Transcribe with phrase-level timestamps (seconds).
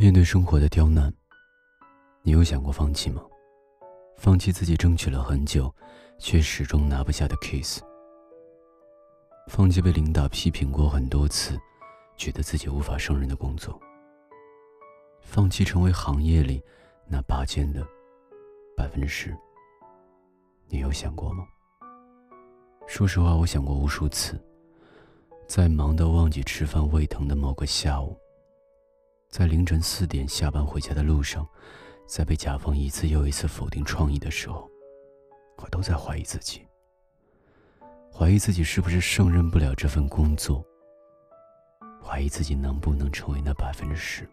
[0.00, 1.12] 面对生活的刁难，
[2.22, 3.20] 你有想过放弃吗？
[4.16, 5.74] 放弃自己争取了很久，
[6.20, 7.80] 却始终拿不下的 case。
[9.48, 11.58] 放弃被领导批评过很多次，
[12.16, 13.76] 觉得自己无法胜任的工作。
[15.20, 16.62] 放弃成为行业里
[17.08, 17.84] 那拔尖的
[18.76, 19.36] 百分之十。
[20.68, 21.44] 你有想过吗？
[22.86, 24.40] 说实话，我想过无数次，
[25.48, 28.16] 在忙到忘记吃饭、胃疼的某个下午。
[29.28, 31.46] 在凌晨四点下班回家的路上，
[32.06, 34.68] 在被甲方一次又一次否定创意的时候，
[35.58, 36.66] 我都在怀疑自己。
[38.10, 40.64] 怀疑自己是不是胜任不了这份工作。
[42.02, 44.28] 怀疑自己能不能成为那百分之十。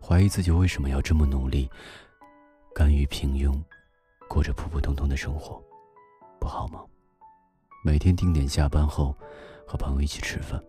[0.00, 1.70] 怀疑自己为什么要这么努力，
[2.74, 3.62] 甘于平庸，
[4.28, 5.62] 过着普普通通的生活，
[6.40, 6.82] 不好吗？
[7.84, 9.14] 每天定点下班后，
[9.66, 10.60] 和朋友一起吃饭。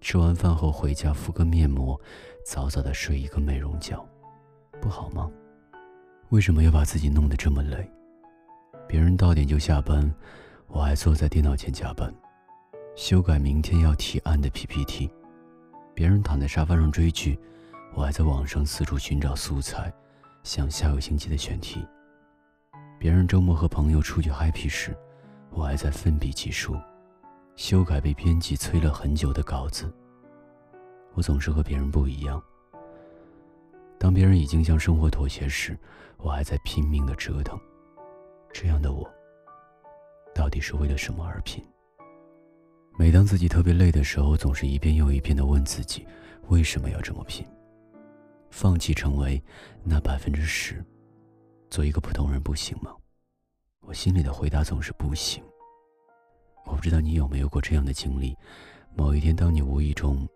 [0.00, 2.00] 吃完饭后回家敷个面膜，
[2.44, 4.02] 早早的睡一个美容觉，
[4.80, 5.30] 不好吗？
[6.30, 7.88] 为什么要把自己弄得这么累？
[8.88, 10.12] 别人到点就下班，
[10.68, 12.12] 我还坐在电脑前加班，
[12.96, 15.10] 修改明天要提案的 PPT。
[15.94, 17.38] 别人躺在沙发上追剧，
[17.94, 19.92] 我还在网上四处寻找素材，
[20.42, 21.86] 想下个星期的选题。
[22.98, 24.96] 别人周末和朋友出去 happy 时，
[25.50, 26.74] 我还在奋笔疾书。
[27.56, 29.92] 修改被编辑催了很久的稿子。
[31.14, 32.42] 我总是和别人不一样。
[33.98, 35.78] 当别人已经向生活妥协时，
[36.16, 37.58] 我还在拼命的折腾。
[38.52, 39.08] 这样的我，
[40.34, 41.62] 到底是为了什么而拼？
[42.98, 46.06] 每当自己特别累的时候，总是一遍又一遍的问自己：
[46.48, 47.46] 为什么要这么拼？
[48.50, 49.42] 放弃成为
[49.84, 50.84] 那百分之十，
[51.68, 52.94] 做一个普通人不行吗？
[53.80, 55.42] 我心里的回答总是不行。
[56.64, 58.36] 我不知道你有没有过这样的经历：
[58.94, 60.26] 某一天，当你无意中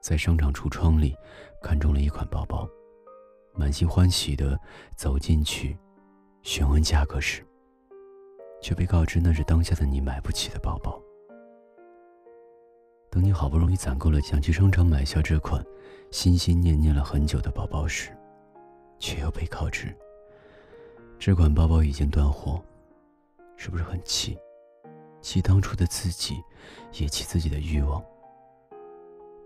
[0.00, 1.14] 在商场橱窗里
[1.62, 2.68] 看中了一款包包，
[3.54, 4.58] 满心欢喜的
[4.96, 5.76] 走进去
[6.42, 7.46] 询问价格时，
[8.60, 11.00] 却被告知那是当下的你买不起的包包。
[13.10, 15.64] 等你好不容易攒够了想去商场买下这款
[16.10, 18.10] 心心念念了很久的包包时，
[18.98, 19.94] 却又被告知
[21.18, 22.60] 这款包包已经断货，
[23.56, 24.36] 是不是很气？
[25.24, 26.44] 气当初的自己，
[26.92, 28.04] 也气自己的欲望。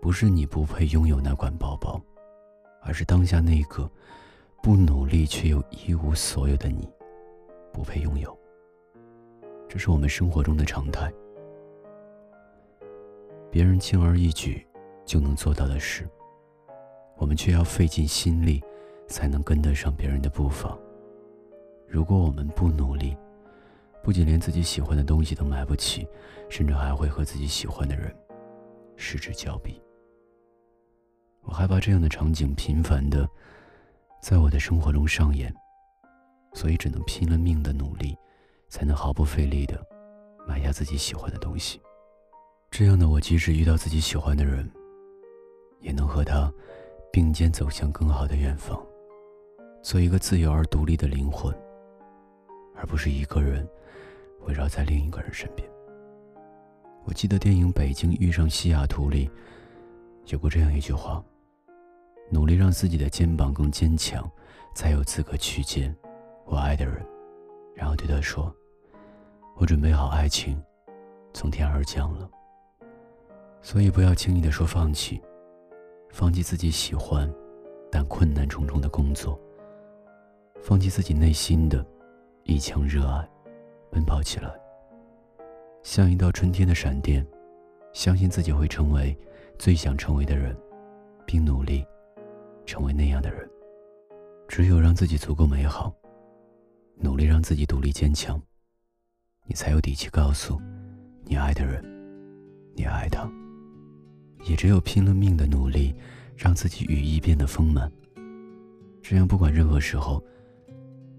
[0.01, 1.99] 不是你不配拥有那款包包，
[2.81, 3.89] 而是当下那个
[4.61, 6.87] 不努力却又一无所有的你，
[7.71, 8.37] 不配拥有。
[9.69, 11.09] 这是我们生活中的常态。
[13.49, 14.67] 别人轻而易举
[15.05, 16.05] 就能做到的事，
[17.15, 18.61] 我们却要费尽心力
[19.07, 20.77] 才能跟得上别人的步伐。
[21.87, 23.15] 如果我们不努力，
[24.03, 26.07] 不仅连自己喜欢的东西都买不起，
[26.49, 28.15] 甚至还会和自己喜欢的人
[28.95, 29.81] 失之交臂。
[31.41, 33.27] 我害怕这样的场景频繁的
[34.21, 35.53] 在我的生活中上演，
[36.53, 38.15] 所以只能拼了命的努力，
[38.67, 39.83] 才能毫不费力的
[40.47, 41.81] 买下自己喜欢的东西。
[42.71, 44.69] 这样的我，即使遇到自己喜欢的人，
[45.81, 46.51] 也能和他
[47.11, 48.79] 并肩走向更好的远方，
[49.81, 51.53] 做一个自由而独立的灵魂，
[52.75, 53.67] 而不是一个人。
[54.45, 55.67] 围绕在另一个人身边。
[57.05, 59.29] 我记得电影《北京遇上西雅图》里
[60.27, 61.23] 有过这样一句话
[62.29, 64.29] ：“努力让自己的肩膀更坚强，
[64.75, 65.95] 才有资格去见
[66.45, 67.03] 我爱的人。”
[67.73, 68.53] 然后对他说
[69.55, 70.61] ：“我准备好爱情
[71.33, 72.29] 从天而降了。”
[73.61, 75.21] 所以不要轻易的说放弃，
[76.11, 77.29] 放弃自己喜欢
[77.91, 79.39] 但困难重重的工作，
[80.61, 81.83] 放弃自己内心的
[82.43, 83.27] 一腔热爱。
[83.91, 84.51] 奔跑起来，
[85.83, 87.25] 像一道春天的闪电，
[87.93, 89.17] 相信自己会成为
[89.57, 90.55] 最想成为的人，
[91.25, 91.85] 并努力
[92.65, 93.49] 成为那样的人。
[94.47, 95.93] 只有让自己足够美好，
[96.95, 98.41] 努力让自己独立坚强，
[99.45, 100.59] 你才有底气告诉
[101.23, 101.83] 你爱的人，
[102.75, 103.29] 你爱他。
[104.45, 105.93] 也只有拼了命的努力，
[106.35, 107.91] 让自己羽翼变得丰满，
[109.03, 110.23] 这样不管任何时候，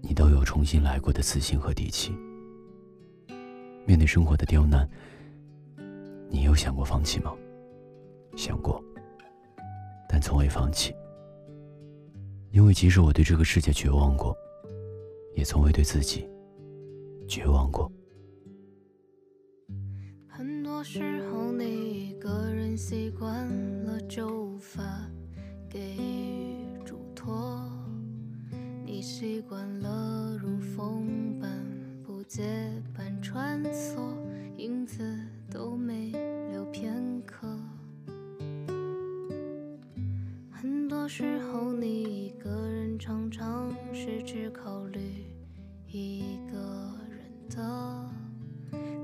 [0.01, 2.17] 你都有重新来过的自信和底气。
[3.85, 4.87] 面对生活的刁难，
[6.29, 7.33] 你有想过放弃吗？
[8.35, 8.83] 想过，
[10.07, 10.93] 但从未放弃。
[12.51, 14.35] 因为即使我对这个世界绝望过，
[15.35, 16.29] 也从未对自己
[17.27, 17.91] 绝望过。
[20.27, 23.47] 很多时候，你一个人习惯
[23.85, 24.81] 了，就无法
[25.69, 27.61] 给予嘱托。
[28.85, 31.49] 你习惯了如风般
[32.03, 32.80] 不结伴。
[33.31, 34.13] 穿梭，
[34.57, 35.01] 影子
[35.49, 36.11] 都没
[36.51, 36.93] 留片
[37.25, 37.47] 刻。
[40.51, 41.07] 很多。
[41.07, 44.99] 时候，你一个人常常是只考虑
[45.87, 47.19] 一个人
[47.49, 48.09] 的，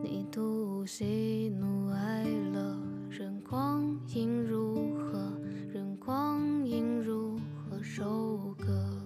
[0.03, 2.77] 你读喜怒哀乐，
[3.09, 5.31] 任光阴如何，
[5.73, 8.96] 任光阴如何收割。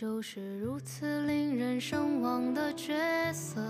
[0.00, 2.94] 就是如此令人神往的角
[3.32, 3.60] 色，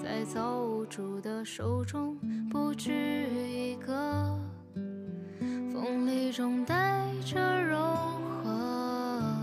[0.00, 2.16] 在造物主的手中
[2.48, 4.38] 不止一个，
[5.72, 7.80] 锋利中带着柔
[8.44, 9.36] 和，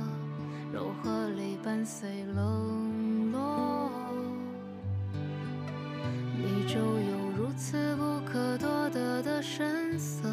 [0.72, 3.92] 柔和里伴随冷落。
[6.38, 10.29] 你就有如此不可多得的神色，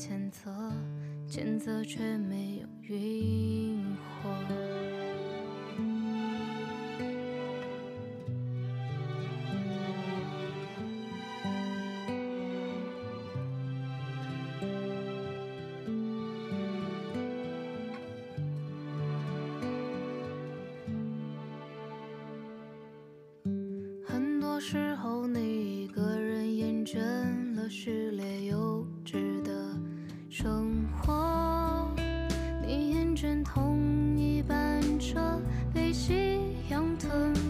[0.00, 0.50] 谴责，
[1.28, 3.84] 谴责却没有晕
[4.22, 4.30] 火。
[24.06, 26.98] 很多时候，你一个人厌倦
[27.54, 27.68] 了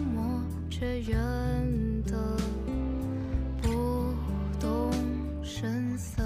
[0.01, 2.37] 吞没，却远得
[3.61, 4.13] 不
[4.59, 4.91] 动
[5.43, 6.23] 声色。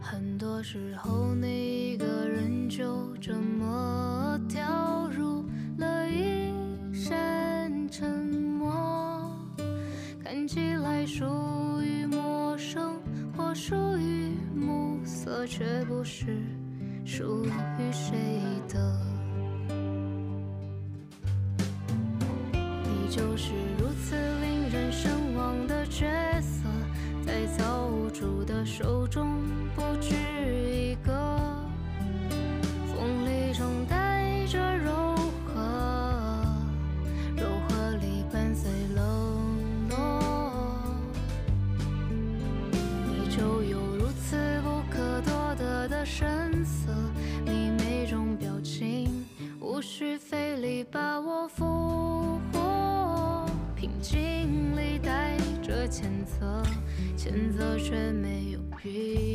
[0.00, 5.44] 很多时候，你一个人就这么掉入
[5.76, 6.52] 了一
[6.94, 8.08] 身沉
[8.58, 9.30] 默，
[10.22, 11.24] 看起来属
[11.82, 12.98] 于陌生
[13.36, 16.38] 或属于暮色，却不是
[17.04, 18.16] 属于谁
[18.68, 19.13] 的。
[57.24, 59.33] 选择却没有意义。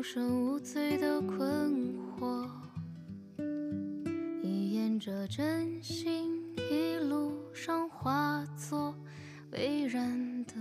[0.00, 2.48] 无声无罪的困惑
[4.42, 8.94] 你沿着真心一路上化作
[9.50, 10.54] 蔚然的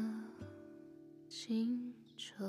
[1.30, 2.44] 清澈。